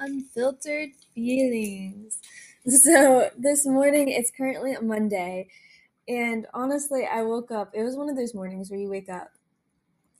[0.00, 2.18] unfiltered feelings.
[2.68, 5.48] So, this morning, it's currently a Monday,
[6.06, 7.70] and honestly, I woke up.
[7.72, 9.30] It was one of those mornings where you wake up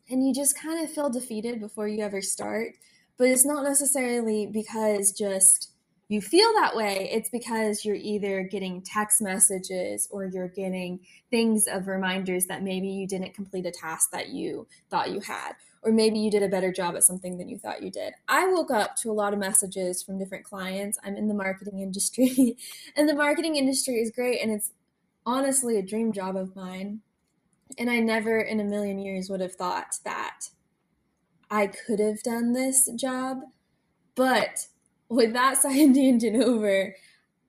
[0.08, 2.72] and you just kind of feel defeated before you ever start,
[3.18, 5.70] but it's not necessarily because just
[6.08, 10.98] you feel that way, it's because you're either getting text messages or you're getting
[11.30, 15.52] things of reminders that maybe you didn't complete a task that you thought you had,
[15.82, 18.12] or maybe you did a better job at something than you thought you did.
[18.28, 20.98] I woke up to a lot of messages from different clients.
[21.04, 22.56] I'm in the marketing industry,
[22.96, 24.72] and the marketing industry is great, and it's
[25.24, 27.00] honestly a dream job of mine.
[27.78, 30.50] And I never in a million years would have thought that
[31.50, 33.40] I could have done this job.
[34.14, 34.66] But
[35.08, 36.94] with that side tangent over,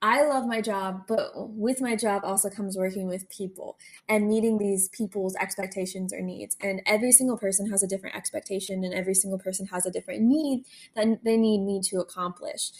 [0.03, 3.77] I love my job, but with my job also comes working with people
[4.09, 6.57] and meeting these people's expectations or needs.
[6.59, 10.23] And every single person has a different expectation, and every single person has a different
[10.23, 12.71] need that they need me to accomplish.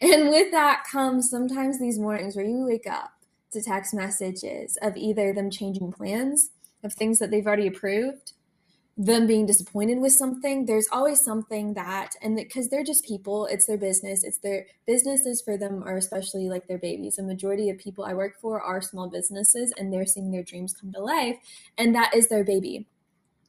[0.00, 3.10] And with that comes sometimes these mornings where you wake up
[3.52, 6.50] to text messages of either them changing plans,
[6.84, 8.34] of things that they've already approved,
[9.00, 13.66] them being disappointed with something there's always something that and because they're just people it's
[13.66, 17.16] their business it's their businesses for them are especially like their babies.
[17.16, 20.74] A majority of people i work for are small businesses and they're seeing their dreams
[20.78, 21.36] come to life
[21.78, 22.88] and that is their baby.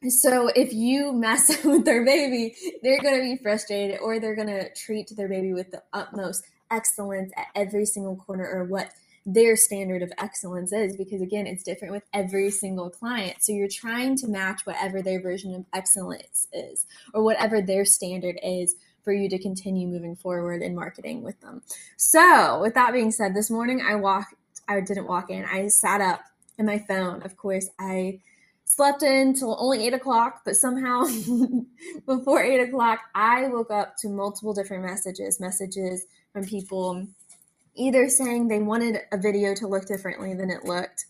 [0.08, 4.48] So if you mess with their baby they're going to be frustrated or they're going
[4.50, 8.92] to treat their baby with the utmost excellence at every single corner or what
[9.34, 13.38] their standard of excellence is because again it's different with every single client.
[13.42, 18.40] So you're trying to match whatever their version of excellence is or whatever their standard
[18.42, 21.62] is for you to continue moving forward in marketing with them.
[21.98, 24.34] So with that being said this morning i walked
[24.68, 25.46] i didn't walk in.
[25.46, 26.22] I sat up
[26.58, 27.22] in my phone.
[27.24, 28.20] Of course i
[28.66, 31.04] slept in till only eight o'clock, but somehow
[32.06, 37.08] before eight o'clock, I woke up to multiple different messages, messages from people
[37.76, 41.06] either saying they wanted a video to look differently than it looked,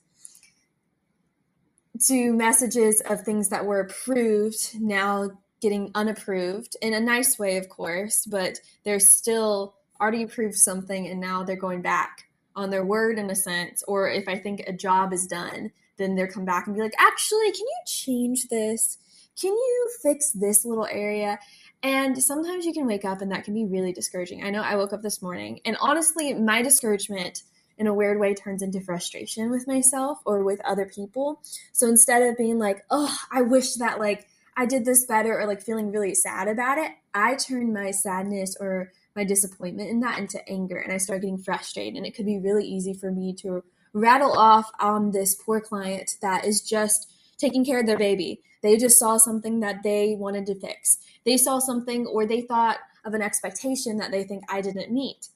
[2.08, 5.32] to messages of things that were approved now
[5.62, 11.20] getting unapproved in a nice way, of course, but they're still already approved something and
[11.20, 13.84] now they're going back on their word in a sense.
[13.88, 16.96] Or if I think a job is done, then they'll come back and be like,
[16.98, 18.98] actually, can you change this?
[19.40, 21.40] Can you fix this little area?
[21.82, 24.44] And sometimes you can wake up and that can be really discouraging.
[24.44, 27.44] I know I woke up this morning and honestly, my discouragement
[27.78, 31.42] in a weird way turns into frustration with myself or with other people.
[31.72, 35.48] So instead of being like, oh, I wish that like I did this better or
[35.48, 40.20] like feeling really sad about it, I turn my sadness or my disappointment in that
[40.20, 41.96] into anger and I start getting frustrated.
[41.96, 43.64] And it could be really easy for me to
[43.94, 47.10] rattle off on this poor client that is just
[47.40, 48.42] taking care of their baby.
[48.62, 50.98] They just saw something that they wanted to fix.
[51.26, 55.30] They saw something or they thought of an expectation that they think I didn't meet.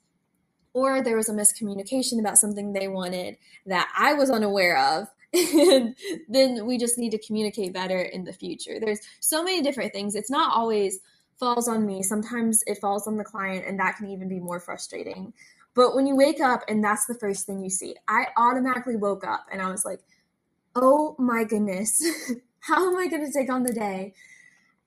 [0.74, 5.08] Or there was a miscommunication about something they wanted that I was unaware of.
[5.36, 5.96] And
[6.30, 8.80] then we just need to communicate better in the future.
[8.80, 10.14] There's so many different things.
[10.14, 11.00] It's not always
[11.40, 12.04] falls on me.
[12.04, 15.34] Sometimes it falls on the client, and that can even be more frustrating.
[15.76, 19.26] But when you wake up and that's the first thing you see, I automatically woke
[19.26, 20.02] up and I was like,
[20.76, 22.02] oh my goodness,
[22.60, 24.14] how am I going to take on the day?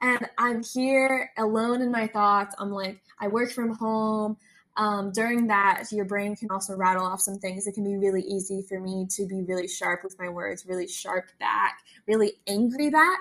[0.00, 2.54] And I'm here alone in my thoughts.
[2.58, 4.36] I'm like, I work from home.
[4.76, 7.66] Um, during that, your brain can also rattle off some things.
[7.66, 10.86] It can be really easy for me to be really sharp with my words, really
[10.86, 13.20] sharp back, really angry back.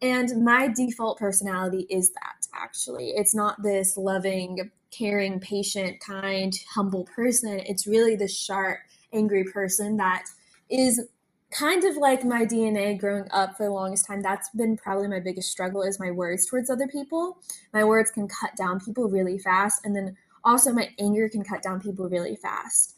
[0.00, 3.10] And my default personality is that actually.
[3.10, 7.60] It's not this loving, caring, patient, kind, humble person.
[7.60, 8.78] It's really this sharp,
[9.12, 10.24] angry person that
[10.70, 11.06] is
[11.54, 15.20] kind of like my DNA growing up for the longest time, that's been probably my
[15.20, 17.38] biggest struggle is my words towards other people.
[17.72, 19.86] My words can cut down people really fast.
[19.86, 22.96] And then also my anger can cut down people really fast.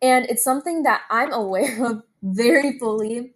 [0.00, 3.34] And it's something that I'm aware of very fully.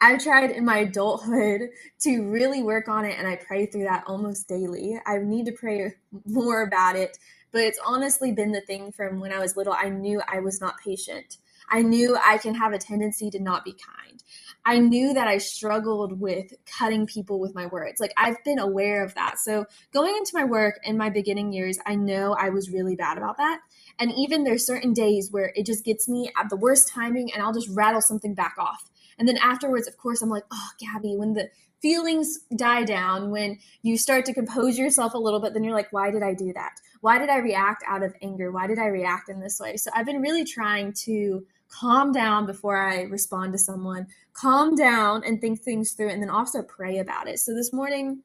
[0.00, 1.70] I've tried in my adulthood
[2.00, 4.98] to really work on it and I pray through that almost daily.
[5.06, 5.94] I need to pray
[6.26, 7.18] more about it,
[7.52, 9.74] but it's honestly been the thing from when I was little.
[9.74, 11.36] I knew I was not patient.
[11.72, 14.22] I knew I can have a tendency to not be kind.
[14.64, 17.98] I knew that I struggled with cutting people with my words.
[17.98, 19.38] Like I've been aware of that.
[19.38, 23.16] So going into my work in my beginning years, I know I was really bad
[23.16, 23.60] about that.
[23.98, 27.42] And even there's certain days where it just gets me at the worst timing and
[27.42, 28.90] I'll just rattle something back off.
[29.18, 31.48] And then afterwards, of course, I'm like, oh, Gabby, when the
[31.80, 35.92] feelings die down, when you start to compose yourself a little bit, then you're like,
[35.92, 36.72] why did I do that?
[37.00, 38.52] Why did I react out of anger?
[38.52, 39.76] Why did I react in this way?
[39.76, 45.22] So I've been really trying to calm down before I respond to someone, calm down
[45.24, 47.38] and think things through, and then also pray about it.
[47.38, 48.22] So this morning,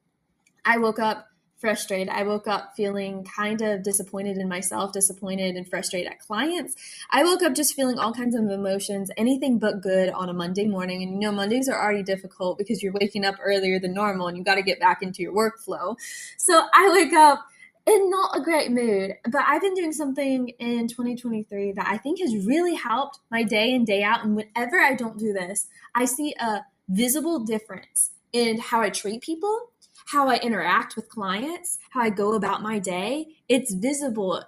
[0.65, 1.27] I woke up
[1.57, 2.09] frustrated.
[2.09, 6.75] I woke up feeling kind of disappointed in myself, disappointed and frustrated at clients.
[7.09, 10.67] I woke up just feeling all kinds of emotions, anything but good on a Monday
[10.67, 11.01] morning.
[11.01, 14.37] And you know, Mondays are already difficult because you're waking up earlier than normal and
[14.37, 15.95] you got to get back into your workflow.
[16.37, 17.47] So I wake up
[17.87, 22.19] in not a great mood, but I've been doing something in 2023 that I think
[22.19, 24.23] has really helped my day in, day out.
[24.23, 29.21] And whenever I don't do this, I see a visible difference in how I treat
[29.21, 29.71] people
[30.07, 34.41] how I interact with clients, how I go about my day, it's visible.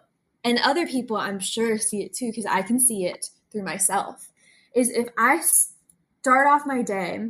[0.43, 4.29] And other people, I'm sure, see it too, because I can see it through myself.
[4.73, 7.27] Is if I start off my day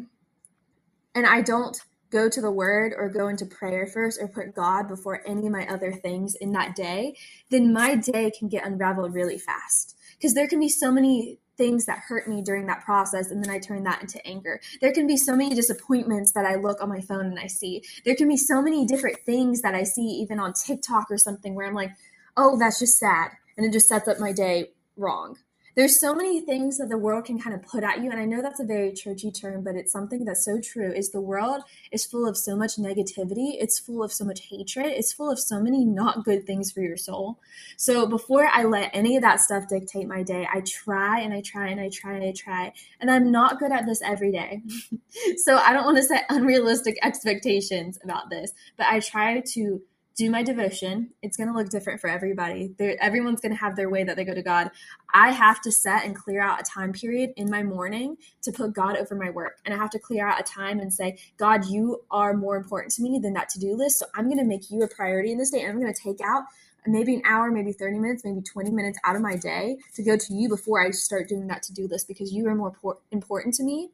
[1.15, 4.87] and I don't go to the word or go into prayer first or put God
[4.87, 7.15] before any of my other things in that day,
[7.49, 9.97] then my day can get unraveled really fast.
[10.17, 13.51] Because there can be so many things that hurt me during that process and then
[13.51, 14.61] I turn that into anger.
[14.81, 17.83] There can be so many disappointments that I look on my phone and I see.
[18.05, 21.55] There can be so many different things that I see even on TikTok or something
[21.55, 21.91] where I'm like,
[22.37, 25.37] "Oh, that's just sad." And it just sets up my day wrong
[25.75, 28.25] there's so many things that the world can kind of put at you and i
[28.25, 31.61] know that's a very churchy term but it's something that's so true is the world
[31.91, 35.39] is full of so much negativity it's full of so much hatred it's full of
[35.39, 37.39] so many not good things for your soul.
[37.77, 41.41] So before i let any of that stuff dictate my day i try and i
[41.41, 44.61] try and i try and i try and i'm not good at this every day.
[45.37, 49.81] So i don't want to set unrealistic expectations about this but i try to
[50.19, 51.11] do my devotion.
[51.21, 52.75] It's going to look different for everybody.
[52.77, 54.69] They're, everyone's going to have their way that they go to God.
[55.13, 58.73] I have to set and clear out a time period in my morning to put
[58.73, 59.59] God over my work.
[59.63, 62.93] And I have to clear out a time and say, God, you are more important
[62.95, 63.99] to me than that to do list.
[63.99, 65.61] So I'm going to make you a priority in this day.
[65.61, 66.43] And I'm going to take out
[66.85, 70.17] maybe an hour, maybe 30 minutes, maybe 20 minutes out of my day to go
[70.17, 72.73] to you before I start doing that to do list because you are more
[73.11, 73.89] important to me.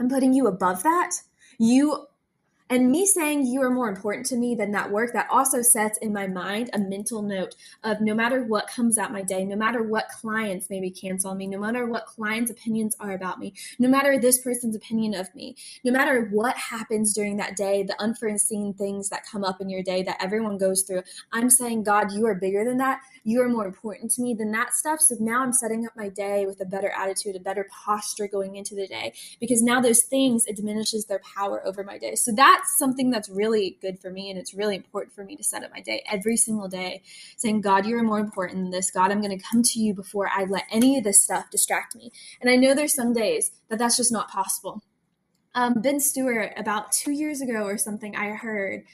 [0.00, 1.12] I'm putting you above that.
[1.58, 2.08] You
[2.72, 5.98] and me saying you are more important to me than that work, that also sets
[5.98, 7.54] in my mind a mental note
[7.84, 11.46] of no matter what comes out my day, no matter what clients maybe cancel me,
[11.46, 15.54] no matter what clients' opinions are about me, no matter this person's opinion of me,
[15.84, 19.82] no matter what happens during that day, the unforeseen things that come up in your
[19.82, 23.02] day that everyone goes through, I'm saying, God, you are bigger than that.
[23.24, 25.00] You are more important to me than that stuff.
[25.00, 28.56] So now I'm setting up my day with a better attitude, a better posture going
[28.56, 32.14] into the day because now those things, it diminishes their power over my day.
[32.14, 35.36] So that that's something that's really good for me and it's really important for me
[35.36, 37.02] to set up my day every single day
[37.36, 38.90] saying god you're more important than this.
[38.90, 41.96] God i'm going to come to you before i let any of this stuff distract
[41.96, 42.12] me.
[42.40, 44.82] And i know there's some days that that's just not possible.
[45.54, 48.84] Um, ben Stuart, about two years ago or something i heard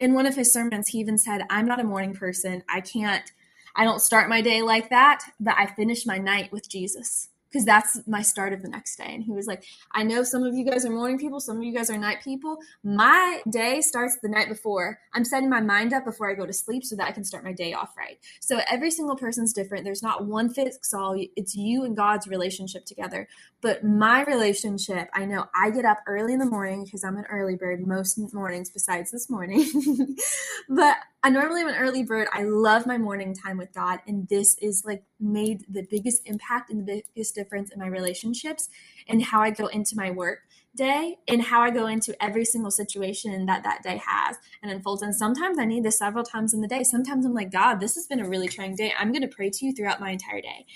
[0.00, 2.64] in one of his sermons he even said i'm not a morning person.
[2.68, 3.30] I can't
[3.76, 7.66] i don't start my day like that but i finish my night with jesus because
[7.66, 9.14] that's my start of the next day.
[9.14, 11.62] And he was like, I know some of you guys are morning people, some of
[11.62, 12.58] you guys are night people.
[12.82, 14.98] My day starts the night before.
[15.12, 17.44] I'm setting my mind up before I go to sleep so that I can start
[17.44, 18.18] my day off right.
[18.40, 19.84] So every single person's different.
[19.84, 21.14] There's not one fix all.
[21.36, 23.28] It's you and God's relationship together.
[23.60, 27.26] But my relationship, I know I get up early in the morning because I'm an
[27.30, 29.66] early bird most mornings besides this morning.
[30.68, 32.26] but I normally am an early bird.
[32.32, 34.00] I love my morning time with God.
[34.08, 38.68] And this is like made the biggest impact and the biggest difference in my relationships
[39.06, 40.40] and how I go into my work
[40.74, 45.02] day and how I go into every single situation that that day has and unfolds.
[45.02, 46.82] And sometimes I need this several times in the day.
[46.82, 48.92] Sometimes I'm like, God, this has been a really trying day.
[48.98, 50.66] I'm going to pray to you throughout my entire day.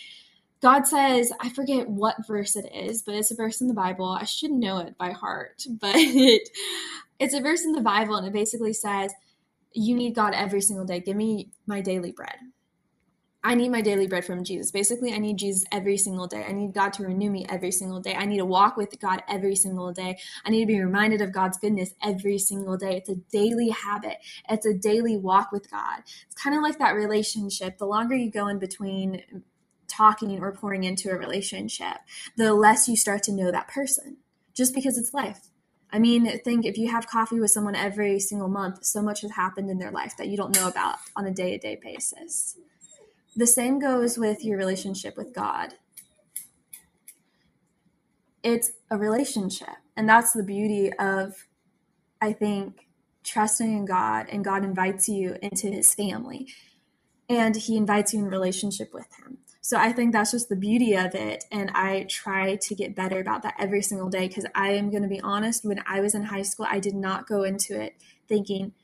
[0.62, 4.07] God says, I forget what verse it is, but it's a verse in the Bible.
[4.07, 8.33] I should know it by heart, but it's a verse in the Bible and it
[8.33, 9.12] basically says,
[9.76, 11.00] you need God every single day.
[11.00, 12.37] Give me my daily bread.
[13.45, 14.73] I need my daily bread from Jesus.
[14.73, 16.45] Basically, I need Jesus every single day.
[16.49, 18.14] I need God to renew me every single day.
[18.14, 20.18] I need to walk with God every single day.
[20.45, 22.97] I need to be reminded of God's goodness every single day.
[22.97, 24.16] It's a daily habit,
[24.49, 26.00] it's a daily walk with God.
[26.26, 27.78] It's kind of like that relationship.
[27.78, 29.23] The longer you go in between
[29.87, 31.99] talking or pouring into a relationship,
[32.37, 34.16] the less you start to know that person
[34.54, 35.50] just because it's life.
[35.93, 39.33] I mean, think if you have coffee with someone every single month, so much has
[39.33, 42.57] happened in their life that you don't know about on a day to day basis.
[43.37, 45.75] The same goes with your relationship with God.
[48.43, 49.76] It's a relationship.
[49.97, 51.47] And that's the beauty of,
[52.21, 52.88] I think,
[53.25, 54.26] trusting in God.
[54.31, 56.49] And God invites you into his family.
[57.28, 59.38] And he invites you in relationship with him.
[59.66, 61.44] So I think that's just the beauty of it.
[61.50, 65.02] And I try to get better about that every single day because I am going
[65.02, 67.96] to be honest, when I was in high school, I did not go into it
[68.28, 68.75] thinking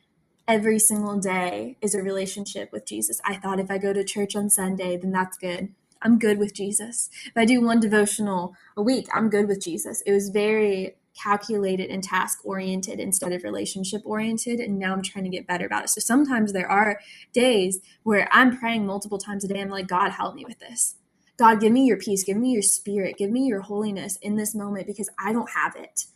[0.48, 3.20] every single day is a relationship with Jesus.
[3.24, 5.72] I thought if I go to church on Sunday, then that's good.
[6.02, 7.10] I'm good with Jesus.
[7.26, 10.02] If I do one devotional a week, I'm good with Jesus.
[10.04, 14.60] It was very calculated and task oriented instead of relationship oriented.
[14.60, 15.90] And now I'm trying to get better about it.
[15.90, 17.00] So sometimes there are
[17.32, 19.60] days where I'm praying multiple times a day.
[19.60, 20.96] I'm like, God, help me with this.
[21.36, 22.24] God, give me your peace.
[22.24, 23.16] Give me your spirit.
[23.16, 26.06] Give me your holiness in this moment because I don't have it.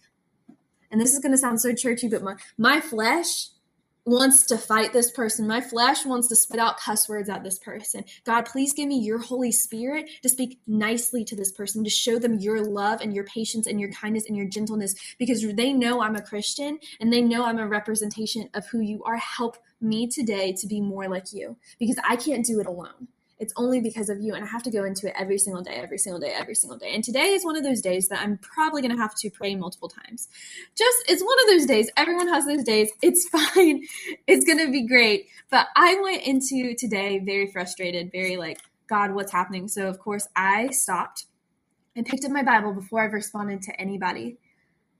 [0.90, 3.48] And this is going to sound so churchy, but my, my flesh
[4.06, 5.48] wants to fight this person.
[5.48, 8.04] My flesh wants to spit out cuss words at this person.
[8.24, 12.18] God, please give me your Holy Spirit to speak nicely to this person, to show
[12.18, 16.00] them your love and your patience and your kindness and your gentleness because they know
[16.00, 19.16] I'm a Christian and they know I'm a representation of who you are.
[19.16, 23.08] Help me today to be more like you because I can't do it alone.
[23.38, 24.34] It's only because of you.
[24.34, 26.78] And I have to go into it every single day, every single day, every single
[26.78, 26.94] day.
[26.94, 29.54] And today is one of those days that I'm probably going to have to pray
[29.54, 30.28] multiple times.
[30.76, 31.90] Just, it's one of those days.
[31.96, 32.90] Everyone has those days.
[33.02, 33.82] It's fine.
[34.26, 35.28] It's going to be great.
[35.50, 39.68] But I went into today very frustrated, very like, God, what's happening?
[39.68, 41.26] So, of course, I stopped
[41.94, 44.38] and picked up my Bible before I've responded to anybody.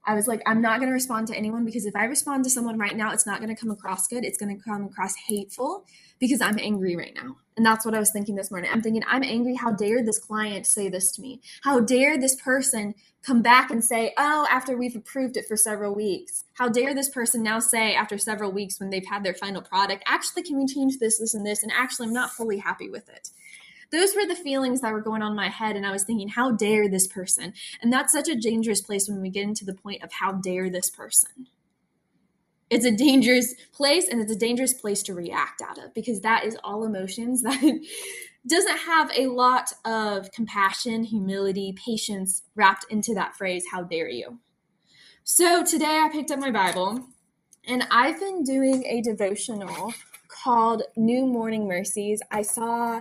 [0.07, 2.51] I was like, I'm not going to respond to anyone because if I respond to
[2.51, 4.25] someone right now, it's not going to come across good.
[4.25, 5.85] It's going to come across hateful
[6.21, 7.37] because I'm angry right now.
[7.57, 8.71] And that's what I was thinking this morning.
[8.73, 9.57] I'm thinking, I'm angry.
[9.57, 11.41] How dare this client say this to me?
[11.63, 12.95] How dare this person
[13.25, 16.45] come back and say, oh, after we've approved it for several weeks?
[16.55, 20.05] How dare this person now say, after several weeks when they've had their final product,
[20.07, 21.63] actually, can we change this, this, and this?
[21.65, 23.31] And actually, I'm not fully happy with it
[23.91, 26.29] those were the feelings that were going on in my head and i was thinking
[26.29, 27.53] how dare this person?
[27.83, 30.71] And that's such a dangerous place when we get into the point of how dare
[30.71, 31.49] this person.
[32.69, 36.45] It's a dangerous place and it's a dangerous place to react out of because that
[36.45, 37.61] is all emotions that
[38.47, 44.39] doesn't have a lot of compassion humility patience wrapped into that phrase how dare you?
[45.23, 47.05] So today i picked up my bible
[47.67, 49.93] and i've been doing a devotional
[50.47, 52.21] called new morning mercies.
[52.31, 53.01] I saw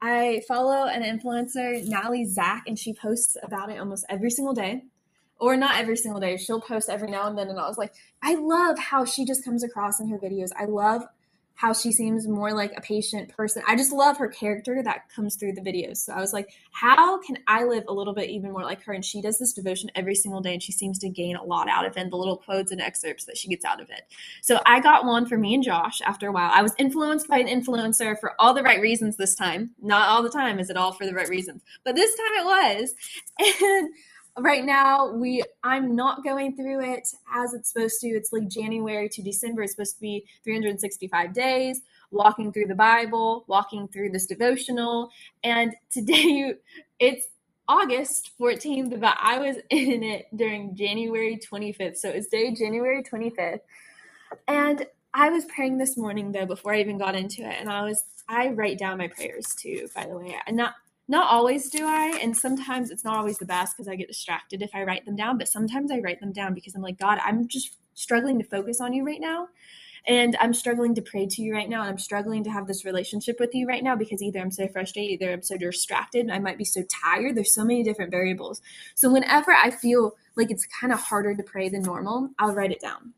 [0.00, 4.84] I follow an influencer, Natalie Zach, and she posts about it almost every single day.
[5.40, 6.36] Or not every single day.
[6.36, 7.48] She'll post every now and then.
[7.48, 10.50] And I was like, I love how she just comes across in her videos.
[10.56, 11.02] I love
[11.54, 13.62] how she seems more like a patient person.
[13.66, 15.98] I just love her character that comes through the videos.
[15.98, 18.92] So I was like, how can I live a little bit even more like her?
[18.92, 21.68] And she does this devotion every single day and she seems to gain a lot
[21.68, 24.02] out of it, and the little quotes and excerpts that she gets out of it.
[24.42, 26.50] So I got one for me and Josh after a while.
[26.52, 29.70] I was influenced by an influencer for all the right reasons this time.
[29.80, 32.44] Not all the time is it all for the right reasons, but this time it
[32.44, 32.94] was.
[33.64, 33.90] And
[34.40, 38.08] right now we i'm not going through it as it's supposed to.
[38.08, 39.62] It's like january to december.
[39.62, 45.10] It's supposed to be 365 days walking through the bible walking through this devotional.
[45.44, 46.54] And today
[46.98, 47.28] it's
[47.68, 53.60] august 14th but i was in it during january 25th so it's day january 25th
[54.48, 57.56] and i was praying this morning though before i even got into it.
[57.60, 60.36] And i was i write down my prayers too by the way.
[60.46, 60.74] And not
[61.08, 64.62] not always do I, and sometimes it's not always the best because I get distracted
[64.62, 67.18] if I write them down, but sometimes I write them down because I'm like, God,
[67.22, 69.48] I'm just struggling to focus on you right now.
[70.06, 71.80] And I'm struggling to pray to you right now.
[71.80, 74.68] And I'm struggling to have this relationship with you right now because either I'm so
[74.68, 77.34] frustrated, either I'm so distracted, I might be so tired.
[77.34, 78.60] There's so many different variables.
[78.94, 82.72] So whenever I feel like it's kind of harder to pray than normal, I'll write
[82.72, 83.14] it down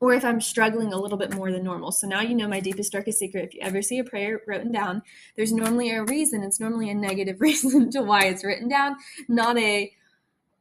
[0.00, 1.92] or if I'm struggling a little bit more than normal.
[1.92, 3.44] So now you know my deepest, darkest secret.
[3.44, 5.02] If you ever see a prayer written down,
[5.36, 6.42] there's normally a reason.
[6.42, 8.96] It's normally a negative reason to why it's written down,
[9.28, 9.92] not a,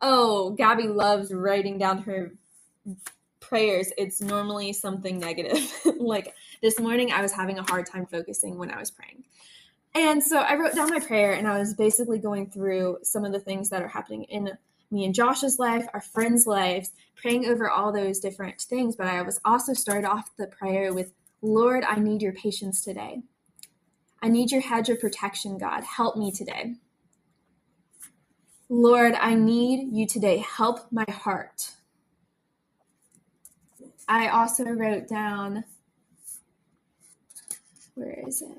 [0.01, 2.33] oh, Gabby loves writing down her
[3.39, 3.91] prayers.
[3.97, 5.71] It's normally something negative.
[5.99, 9.23] like this morning, I was having a hard time focusing when I was praying.
[9.95, 13.31] And so I wrote down my prayer and I was basically going through some of
[13.31, 14.57] the things that are happening in
[14.93, 18.95] me and Josh's life, our friends' lives, praying over all those different things.
[18.95, 23.23] But I was also started off the prayer with, Lord, I need your patience today.
[24.21, 25.83] I need your hedge of protection, God.
[25.83, 26.75] Help me today.
[28.69, 30.37] Lord, I need you today.
[30.37, 31.71] Help my heart.
[34.07, 35.65] I also wrote down,
[37.95, 38.57] where is it?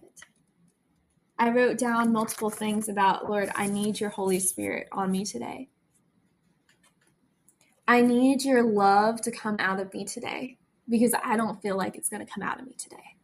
[1.38, 5.68] I wrote down multiple things about, Lord, I need your Holy Spirit on me today.
[7.86, 10.56] I need your love to come out of me today
[10.88, 13.16] because I don't feel like it's going to come out of me today.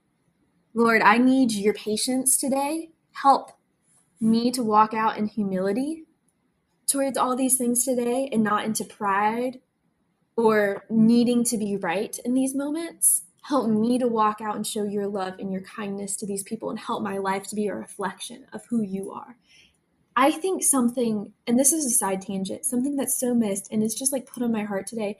[0.74, 2.90] Lord, I need your patience today.
[3.12, 3.52] Help
[4.20, 6.04] me to walk out in humility
[6.86, 9.60] towards all these things today and not into pride
[10.36, 13.22] or needing to be right in these moments.
[13.42, 16.68] Help me to walk out and show your love and your kindness to these people
[16.68, 19.36] and help my life to be a reflection of who you are
[20.16, 23.94] I think something, and this is a side tangent, something that's so missed and it's
[23.94, 25.18] just like put on my heart today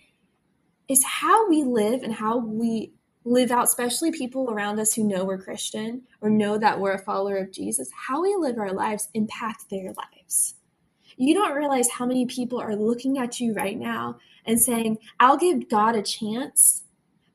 [0.89, 2.93] is how we live and how we
[3.25, 6.99] live out, especially people around us who know we're Christian or know that we're a
[6.99, 10.55] follower of Jesus, how we live our lives impact their lives.
[11.17, 15.37] You don't realize how many people are looking at you right now and saying, I'll
[15.37, 16.83] give God a chance,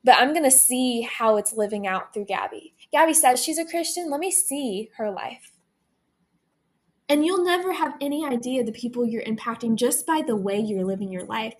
[0.04, 2.74] but I'm going to see how it's living out through Gabby.
[2.92, 4.10] Gabby says she's a Christian.
[4.10, 5.55] Let me see her life.
[7.08, 10.84] And you'll never have any idea the people you're impacting just by the way you're
[10.84, 11.54] living your life.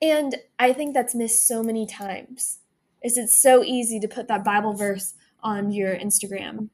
[0.00, 2.60] And I think that's missed so many times.
[3.02, 6.70] Is it's so easy to put that Bible verse on your Instagram.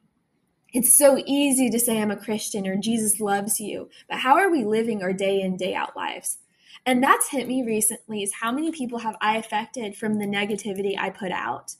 [0.72, 4.50] It's so easy to say I'm a Christian or Jesus loves you, but how are
[4.50, 6.38] we living our day in day out lives?
[6.86, 10.98] And that's hit me recently is how many people have I affected from the negativity
[10.98, 11.76] I put out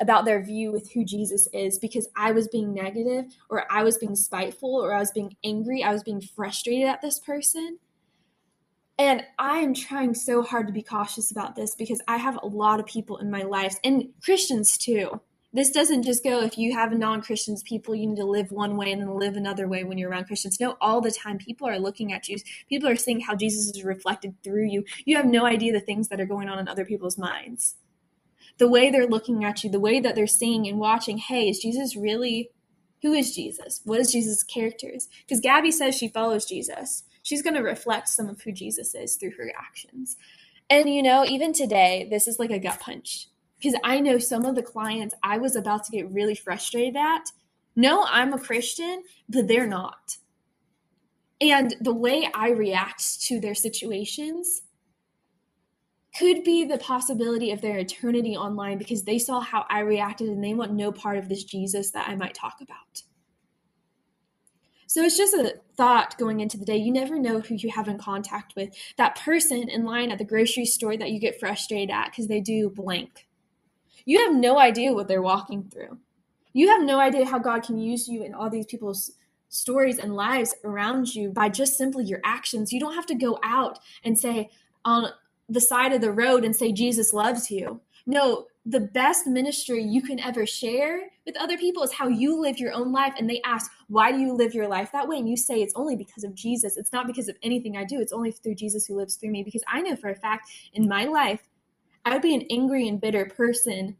[0.00, 3.98] about their view with who Jesus is because I was being negative or I was
[3.98, 7.78] being spiteful or I was being angry, I was being frustrated at this person.
[8.98, 12.46] And I am trying so hard to be cautious about this because I have a
[12.46, 15.20] lot of people in my life and Christians too.
[15.52, 18.76] This doesn't just go if you have non Christians, people, you need to live one
[18.76, 20.60] way and then live another way when you're around Christians.
[20.60, 22.36] No, all the time, people are looking at you.
[22.68, 24.84] People are seeing how Jesus is reflected through you.
[25.06, 27.74] You have no idea the things that are going on in other people's minds
[28.60, 31.58] the way they're looking at you, the way that they're seeing and watching, hey, is
[31.58, 32.50] Jesus really
[33.02, 33.80] who is Jesus?
[33.84, 35.08] What is Jesus' characters?
[35.26, 37.04] Because Gabby says she follows Jesus.
[37.22, 40.16] She's going to reflect some of who Jesus is through her actions.
[40.68, 44.44] And you know, even today, this is like a gut punch because I know some
[44.44, 47.32] of the clients I was about to get really frustrated at.
[47.74, 50.18] No, I'm a Christian, but they're not.
[51.40, 54.62] And the way I react to their situations
[56.20, 60.44] could be the possibility of their eternity online because they saw how I reacted and
[60.44, 63.02] they want no part of this Jesus that I might talk about.
[64.86, 66.76] So it's just a thought going into the day.
[66.76, 68.68] You never know who you have in contact with.
[68.98, 72.40] That person in line at the grocery store that you get frustrated at because they
[72.40, 73.26] do blank.
[74.04, 75.96] You have no idea what they're walking through.
[76.52, 79.12] You have no idea how God can use you in all these people's
[79.48, 82.72] stories and lives around you by just simply your actions.
[82.72, 84.50] You don't have to go out and say,
[84.84, 85.10] on
[85.50, 87.80] the side of the road and say Jesus loves you.
[88.06, 92.58] No, the best ministry you can ever share with other people is how you live
[92.58, 93.12] your own life.
[93.18, 95.18] And they ask, Why do you live your life that way?
[95.18, 96.76] And you say, It's only because of Jesus.
[96.76, 98.00] It's not because of anything I do.
[98.00, 99.42] It's only through Jesus who lives through me.
[99.42, 101.48] Because I know for a fact in my life,
[102.04, 103.96] I would be an angry and bitter person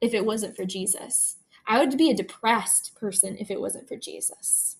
[0.00, 1.36] if it wasn't for Jesus.
[1.66, 4.76] I would be a depressed person if it wasn't for Jesus.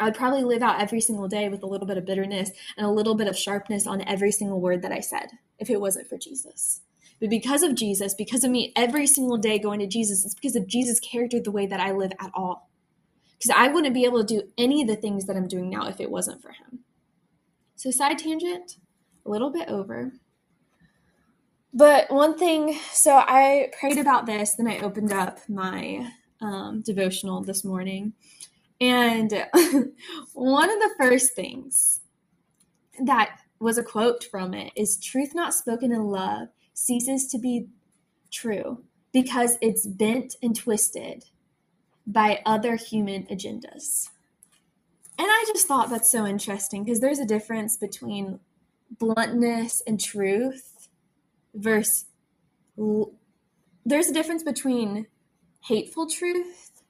[0.00, 2.86] I would probably live out every single day with a little bit of bitterness and
[2.86, 6.08] a little bit of sharpness on every single word that I said if it wasn't
[6.08, 6.80] for Jesus.
[7.20, 10.56] But because of Jesus, because of me every single day going to Jesus, it's because
[10.56, 12.70] of Jesus' character the way that I live at all.
[13.38, 15.86] Because I wouldn't be able to do any of the things that I'm doing now
[15.86, 16.80] if it wasn't for him.
[17.76, 18.76] So, side tangent,
[19.26, 20.12] a little bit over.
[21.72, 26.10] But one thing, so I prayed about this, then I opened up my
[26.40, 28.14] um, devotional this morning.
[28.80, 29.30] And
[30.32, 32.00] one of the first things
[33.04, 37.66] that was a quote from it is truth not spoken in love ceases to be
[38.30, 41.24] true because it's bent and twisted
[42.06, 44.08] by other human agendas.
[45.18, 48.40] And I just thought that's so interesting because there's a difference between
[48.98, 50.88] bluntness and truth
[51.54, 52.06] versus
[53.84, 55.06] there's a difference between
[55.64, 56.82] hateful truth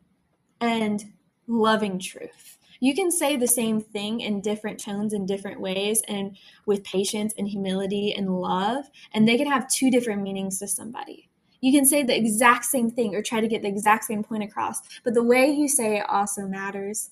[0.61, 1.13] and
[1.51, 2.59] loving truth.
[2.81, 7.35] You can say the same thing in different tones in different ways and with patience
[7.37, 11.29] and humility and love, and they can have two different meanings to somebody.
[11.61, 14.45] You can say the exact same thing or try to get the exact same point
[14.45, 17.11] across, but the way you say it also matters.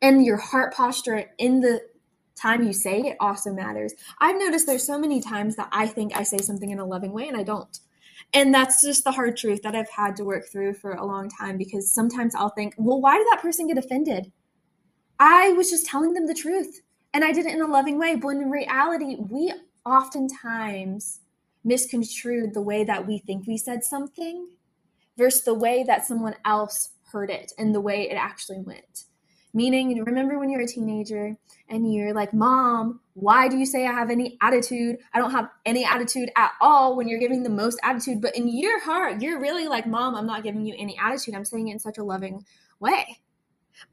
[0.00, 1.82] And your heart posture in the
[2.34, 3.92] time you say it also matters.
[4.18, 7.12] I've noticed there's so many times that I think I say something in a loving
[7.12, 7.78] way and I don't.
[8.34, 11.28] And that's just the hard truth that I've had to work through for a long
[11.28, 14.32] time because sometimes I'll think, well, why did that person get offended?
[15.18, 16.80] I was just telling them the truth
[17.12, 18.16] and I did it in a loving way.
[18.16, 19.52] But in reality, we
[19.84, 21.20] oftentimes
[21.64, 24.48] misconstrued the way that we think we said something
[25.16, 29.04] versus the way that someone else heard it and the way it actually went.
[29.54, 31.36] Meaning, remember when you're a teenager
[31.68, 34.96] and you're like, Mom, why do you say I have any attitude?
[35.12, 38.22] I don't have any attitude at all when you're giving the most attitude.
[38.22, 41.34] But in your heart, you're really like, Mom, I'm not giving you any attitude.
[41.34, 42.46] I'm saying it in such a loving
[42.80, 43.18] way.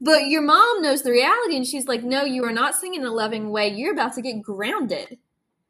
[0.00, 3.04] But your mom knows the reality and she's like, No, you are not saying in
[3.04, 3.68] a loving way.
[3.68, 5.18] You're about to get grounded.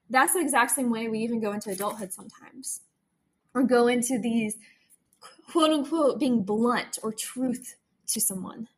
[0.08, 2.80] That's the exact same way we even go into adulthood sometimes
[3.54, 4.56] or go into these
[5.50, 7.76] quote unquote being blunt or truth
[8.08, 8.68] to someone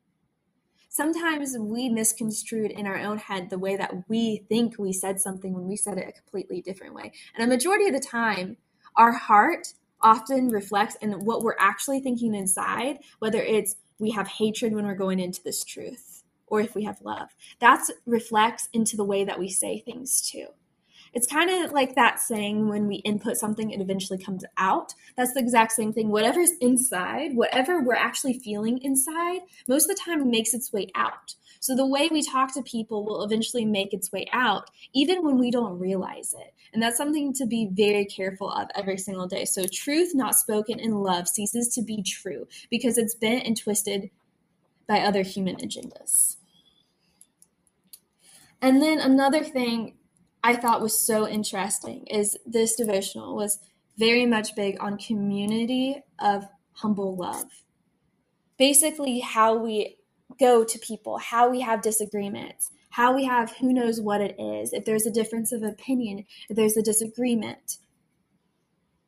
[0.93, 5.55] sometimes we misconstrued in our own head the way that we think we said something
[5.55, 7.11] when we said it a completely different way.
[7.35, 8.59] And a majority of the time,
[8.97, 9.69] our heart
[10.03, 14.95] often reflects in what we're actually thinking inside, whether it's we have hatred when we're
[14.95, 17.31] going into this truth, or if we have love.
[17.61, 20.49] That reflects into the way that we say things too.
[21.15, 24.95] It's kind of like that saying when we input something, it eventually comes out.
[25.17, 26.09] That's the exact same thing.
[26.09, 31.35] Whatever's inside, whatever we're actually feeling inside, most of the time makes its way out.
[31.61, 35.39] So the way we talk to people will eventually make its way out, even when
[35.39, 36.55] we don't realize it.
[36.73, 39.45] And that's something to be very careful of every single day.
[39.45, 44.11] So truth not spoken in love ceases to be true because it's bent and twisted
[44.89, 46.37] by other human agendas.
[48.61, 49.95] And then another thing
[50.45, 53.61] I thought was so interesting is this devotional was
[53.99, 57.47] very much big on community of humble love.
[58.59, 59.99] Basically, how we
[60.41, 64.73] go to people, how we have disagreements, how we have who knows what it is,
[64.73, 67.79] if there's a difference of opinion, if there's a disagreement.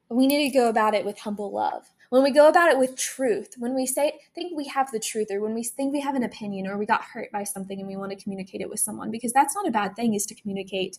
[0.08, 1.84] We need to go about it with humble love.
[2.14, 5.32] When we go about it with truth, when we say think we have the truth
[5.32, 7.88] or when we think we have an opinion or we got hurt by something and
[7.88, 10.34] we want to communicate it with someone because that's not a bad thing is to
[10.36, 10.96] communicate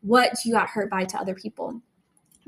[0.00, 1.82] what you got hurt by to other people.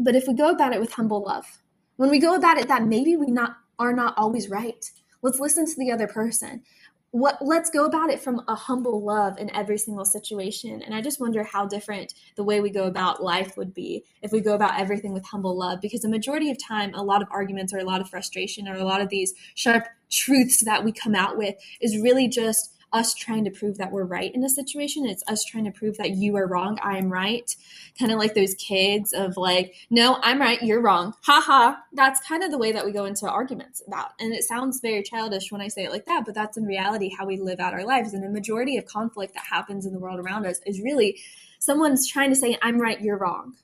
[0.01, 1.63] But if we go about it with humble love,
[1.95, 4.85] when we go about it that maybe we not are not always right,
[5.23, 6.65] let's listen to the other person
[7.11, 10.83] what let's go about it from a humble love in every single situation.
[10.83, 14.33] And i just wonder how different the way we go about life would be if
[14.33, 17.29] we go about everything with humble love because the majority of time a lot of
[17.31, 20.93] arguments or a lot of frustration or a lot of these sharp truths that we
[20.93, 24.49] come out with is really just us trying to prove that we're right in a
[24.49, 25.07] situation.
[25.07, 27.55] It's us trying to prove that you are wrong, I'm right.
[27.99, 31.15] Kind of like those kids of like, no, I'm right, you're wrong.
[31.23, 31.83] Ha ha.
[31.93, 34.13] That's kind of the way that we go into arguments about.
[34.19, 37.11] And it sounds very childish when I say it like that, but that's in reality
[37.17, 38.15] how we live out our lives.
[38.15, 41.19] And the majority of conflict that happens in the world around us is really
[41.59, 43.55] someone's trying to say, I'm right, you're wrong.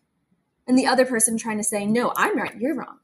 [0.67, 2.99] And the other person trying to say, no, I'm right, you're wrong.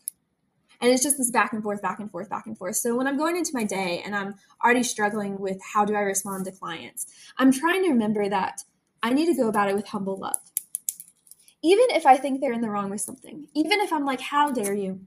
[0.81, 2.77] And it's just this back and forth, back and forth, back and forth.
[2.77, 6.01] So when I'm going into my day and I'm already struggling with how do I
[6.01, 8.63] respond to clients, I'm trying to remember that
[9.03, 10.37] I need to go about it with humble love.
[11.63, 14.51] Even if I think they're in the wrong with something, even if I'm like, how
[14.51, 15.01] dare you?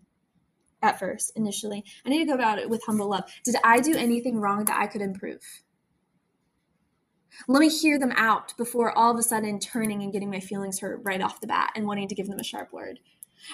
[0.83, 3.23] At first, initially, I need to go about it with humble love.
[3.45, 5.41] Did I do anything wrong that I could improve?
[7.47, 10.79] Let me hear them out before all of a sudden turning and getting my feelings
[10.79, 12.99] hurt right off the bat and wanting to give them a sharp word.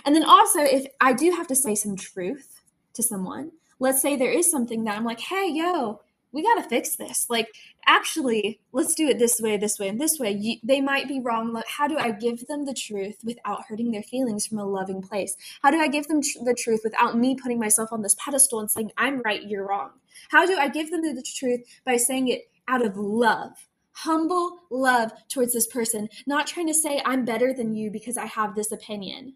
[0.06, 2.62] And then also, if I do have to say some truth
[2.93, 6.69] to someone, let's say there is something that I'm like, hey, yo, we got to
[6.69, 7.25] fix this.
[7.30, 7.47] Like,
[7.88, 10.32] actually, let's do it this way, this way, and this way.
[10.32, 11.60] You, they might be wrong.
[11.67, 15.36] How do I give them the truth without hurting their feelings from a loving place?
[15.63, 18.60] How do I give them tr- the truth without me putting myself on this pedestal
[18.60, 19.91] and saying, I'm right, you're wrong?
[20.30, 23.54] How do I give them the, the truth by saying it out of love?
[23.93, 28.28] Humble love towards this person, not trying to say, I'm better than you because I
[28.28, 29.34] have this opinion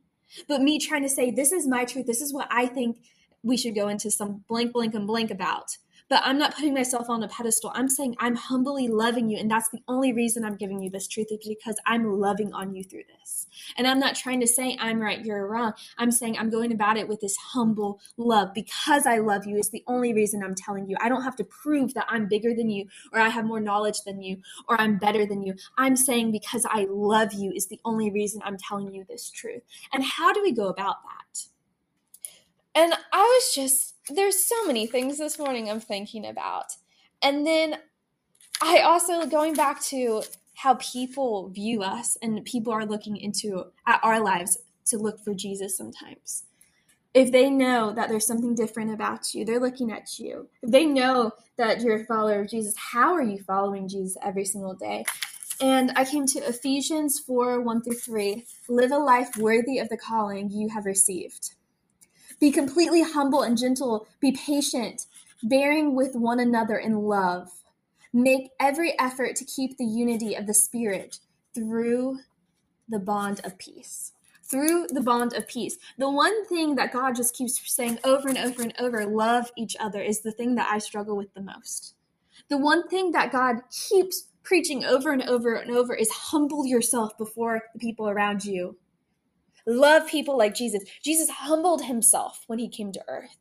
[0.48, 2.98] but me trying to say, this is my truth, this is what I think
[3.44, 5.78] we should go into some blank, blank, and blank about
[6.14, 7.72] but I'm not putting myself on a pedestal.
[7.74, 9.40] I'm saying I'm humbly loving you.
[9.40, 12.76] And that's the only reason I'm giving you this truth is because I'm loving on
[12.76, 13.48] you through this.
[13.78, 15.74] And I'm not trying to say I'm right, you're wrong.
[15.98, 19.72] I'm saying I'm going about it with this humble love because I love you is
[19.72, 20.98] the only reason I'm telling you.
[21.02, 24.04] I don't have to prove that I'm bigger than you or I have more knowledge
[24.06, 24.38] than you
[24.70, 25.56] or I'm better than you.
[25.80, 29.64] I'm saying because I love you is the only reason I'm telling you this truth.
[29.92, 31.46] And how do we go about that?
[32.76, 36.76] And I was just, there's so many things this morning I'm thinking about.
[37.22, 37.78] And then
[38.62, 40.24] I also, going back to
[40.56, 45.34] how people view us and people are looking into at our lives to look for
[45.34, 46.44] Jesus sometimes.
[47.14, 50.50] If they know that there's something different about you, they're looking at you.
[50.62, 54.46] If they know that you're a follower of Jesus, how are you following Jesus every
[54.46, 55.06] single day?
[55.62, 58.46] And I came to Ephesians 4 1 through 3.
[58.68, 61.54] Live a life worthy of the calling you have received.
[62.40, 64.08] Be completely humble and gentle.
[64.20, 65.08] Be patient,
[65.44, 67.50] bearing with one another in love.
[68.14, 71.20] Make every effort to keep the unity of the Spirit
[71.56, 72.20] through
[72.88, 74.14] the bond of peace.
[74.44, 75.78] Through the bond of peace.
[75.98, 79.76] The one thing that God just keeps saying over and over and over love each
[79.80, 81.96] other is the thing that I struggle with the most.
[82.50, 87.18] The one thing that God keeps preaching over and over and over is humble yourself
[87.18, 88.78] before the people around you.
[89.66, 90.84] Love people like Jesus.
[91.04, 93.38] Jesus humbled himself when he came to earth.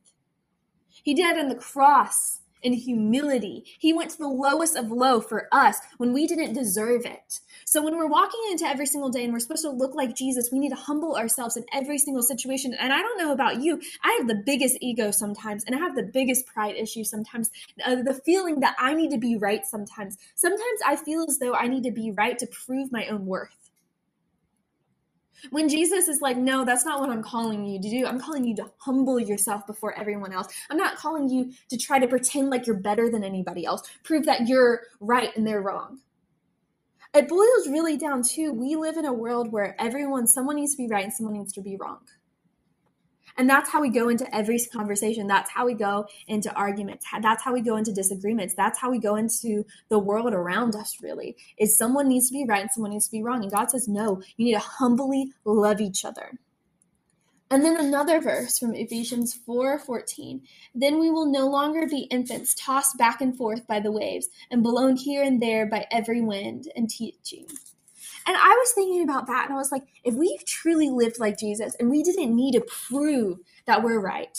[1.03, 3.65] He it on the cross in humility.
[3.79, 7.41] He went to the lowest of low for us when we didn't deserve it.
[7.65, 10.51] So when we're walking into every single day and we're supposed to look like Jesus,
[10.53, 12.75] we need to humble ourselves in every single situation.
[12.75, 15.97] And I don't know about you, I have the biggest ego sometimes, and I have
[15.97, 17.51] the biggest pride issue sometimes.
[17.85, 20.17] Uh, the feeling that I need to be right sometimes.
[20.35, 23.62] Sometimes I feel as though I need to be right to prove my own worth.
[25.51, 28.07] When Jesus is like, no, that's not what I'm calling you to do.
[28.07, 30.49] I'm calling you to humble yourself before everyone else.
[30.71, 34.25] I'm not calling you to try to pretend like you're better than anybody else, prove
[34.27, 35.99] that you're right and they're wrong.
[37.15, 40.83] It boils really down to we live in a world where everyone, someone needs to
[40.83, 41.99] be right and someone needs to be wrong.
[43.37, 45.27] And that's how we go into every conversation.
[45.27, 47.07] That's how we go into arguments.
[47.21, 48.55] That's how we go into disagreements.
[48.55, 51.37] That's how we go into the world around us, really.
[51.59, 53.43] Is someone needs to be right and someone needs to be wrong.
[53.43, 56.39] And God says, no, you need to humbly love each other.
[57.51, 60.41] And then another verse from Ephesians 4 14.
[60.75, 64.63] Then we will no longer be infants tossed back and forth by the waves and
[64.63, 67.47] blown here and there by every wind and teaching
[68.27, 71.39] and I was thinking about that and I was like, if we truly lived like
[71.39, 74.39] Jesus and we didn't need to prove that we're right,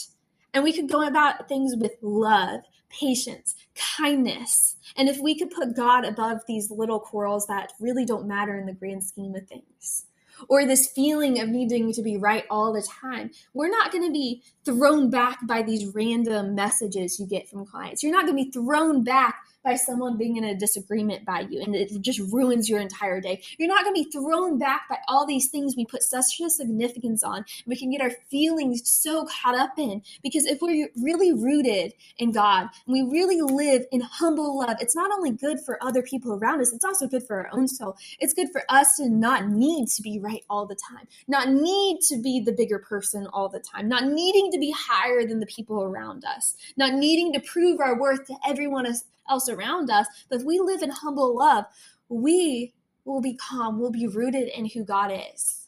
[0.54, 3.56] and we could go about things with love, patience,
[3.98, 8.58] kindness, and if we could put God above these little quarrels that really don't matter
[8.58, 10.06] in the grand scheme of things,
[10.50, 14.12] or this feeling of needing to be right all the time, we're not going to
[14.12, 18.04] be thrown back by these random messages you get from clients.
[18.04, 21.62] You're not going to be thrown back by someone being in a disagreement by you
[21.62, 23.42] and it just ruins your entire day.
[23.58, 26.50] You're not going to be thrown back by all these things we put such a
[26.50, 27.46] significance on.
[27.66, 32.32] We can get our feelings so caught up in because if we're really rooted in
[32.32, 36.34] God and we really live in humble love, it's not only good for other people
[36.34, 37.96] around us, it's also good for our own soul.
[38.20, 42.02] It's good for us to not need to be right all the time, not need
[42.10, 45.46] to be the bigger person all the time, not needing to be higher than the
[45.46, 48.86] people around us, not needing to prove our worth to everyone
[49.30, 50.08] else around us.
[50.30, 51.66] But if we live in humble love,
[52.10, 52.74] we
[53.06, 55.68] will be calm, we'll be rooted in who God is.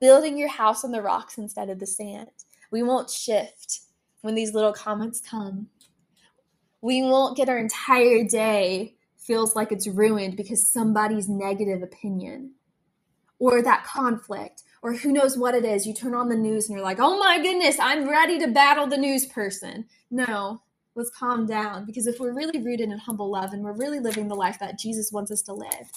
[0.00, 2.30] Building your house on the rocks instead of the sand.
[2.70, 3.80] We won't shift
[4.22, 5.68] when these little comments come.
[6.80, 12.54] We won't get our entire day feels like it's ruined because somebody's negative opinion
[13.38, 15.86] or that conflict or who knows what it is.
[15.86, 18.88] You turn on the news and you're like, oh my goodness, I'm ready to battle
[18.88, 19.86] the news person.
[20.10, 20.62] No,
[20.94, 24.28] let's calm down because if we're really rooted in humble love and we're really living
[24.28, 25.90] the life that Jesus wants us to live,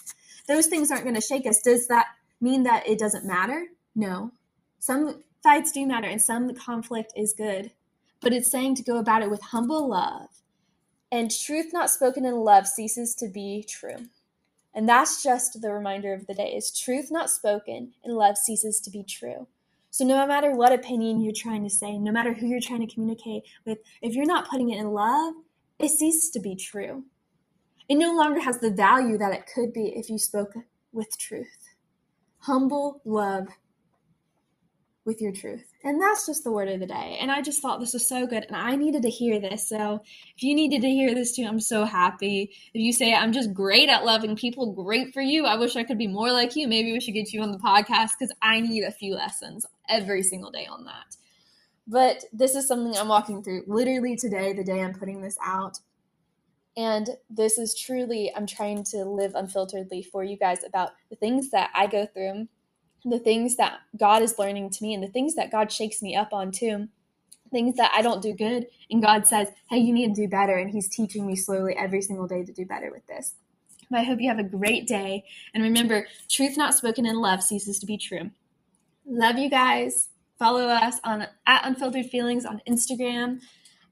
[0.48, 1.62] those things aren't going to shake us.
[1.62, 2.08] Does that
[2.42, 3.68] mean that it doesn't matter?
[3.96, 4.32] No.
[4.80, 7.72] Some fights do matter and some conflict is good,
[8.22, 10.30] but it's saying to go about it with humble love.
[11.12, 14.08] And truth not spoken in love ceases to be true.
[14.74, 18.82] And that's just the reminder of the day is truth not spoken in love ceases
[18.82, 19.48] to be true.
[19.96, 22.94] So, no matter what opinion you're trying to say, no matter who you're trying to
[22.94, 25.36] communicate with, if you're not putting it in love,
[25.80, 27.06] it ceases to be true.
[27.88, 30.52] It no longer has the value that it could be if you spoke
[30.92, 31.70] with truth.
[32.40, 33.48] Humble love
[35.06, 35.64] with your truth.
[35.86, 37.18] And that's just the word of the day.
[37.22, 38.44] And I just thought this was so good.
[38.44, 39.70] And I needed to hear this.
[39.70, 40.02] So
[40.36, 42.52] if you needed to hear this too, I'm so happy.
[42.74, 45.46] If you say, I'm just great at loving people, great for you.
[45.46, 46.68] I wish I could be more like you.
[46.68, 50.24] Maybe we should get you on the podcast because I need a few lessons every
[50.24, 51.16] single day on that.
[51.88, 55.80] But this is something I'm walking through literally today, the day I'm putting this out.
[56.78, 61.52] And this is truly, I'm trying to live unfilteredly for you guys about the things
[61.52, 62.48] that I go through
[63.06, 66.16] the things that God is learning to me and the things that God shakes me
[66.16, 66.88] up on too.
[67.52, 70.58] Things that I don't do good, and God says, Hey, you need to do better.
[70.58, 73.36] And He's teaching me slowly every single day to do better with this.
[73.90, 75.24] But I hope you have a great day.
[75.54, 78.32] And remember, truth not spoken in love ceases to be true.
[79.08, 80.10] Love you guys.
[80.40, 83.40] Follow us on at Unfiltered Feelings on Instagram.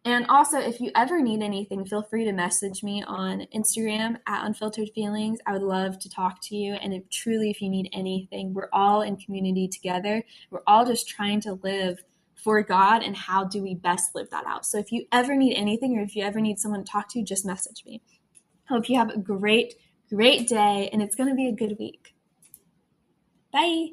[0.06, 4.46] And also, if you ever need anything, feel free to message me on Instagram at
[4.46, 5.40] Unfiltered Feelings.
[5.46, 6.74] I would love to talk to you.
[6.74, 10.24] And if truly, if you need anything, we're all in community together.
[10.50, 12.04] We're all just trying to live
[12.36, 14.66] for God and how do we best live that out.
[14.66, 17.24] So if you ever need anything or if you ever need someone to talk to,
[17.24, 18.02] just message me.
[18.68, 19.76] Hope you have a great,
[20.10, 22.14] great day and it's going to be a good week.
[23.54, 23.92] Bye.